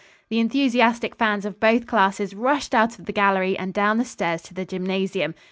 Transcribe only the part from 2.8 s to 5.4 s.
of the gallery and down the stairs to the gymnasium.